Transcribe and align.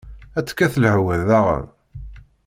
Ad 0.37 0.45
tekkat 0.45 0.75
lehwa 0.83 1.15
daɣen! 1.29 1.65